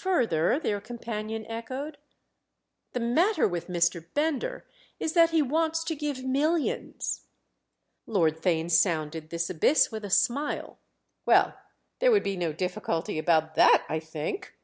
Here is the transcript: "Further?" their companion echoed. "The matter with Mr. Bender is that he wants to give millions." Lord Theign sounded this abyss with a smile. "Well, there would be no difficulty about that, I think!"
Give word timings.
"Further?" 0.00 0.60
their 0.60 0.80
companion 0.80 1.44
echoed. 1.46 1.98
"The 2.92 3.00
matter 3.00 3.48
with 3.48 3.66
Mr. 3.66 4.06
Bender 4.14 4.64
is 5.00 5.14
that 5.14 5.30
he 5.30 5.42
wants 5.42 5.82
to 5.82 5.96
give 5.96 6.22
millions." 6.22 7.24
Lord 8.06 8.40
Theign 8.40 8.70
sounded 8.70 9.30
this 9.30 9.50
abyss 9.50 9.90
with 9.90 10.04
a 10.04 10.08
smile. 10.08 10.78
"Well, 11.24 11.58
there 11.98 12.12
would 12.12 12.22
be 12.22 12.36
no 12.36 12.52
difficulty 12.52 13.18
about 13.18 13.56
that, 13.56 13.84
I 13.88 13.98
think!" 13.98 14.54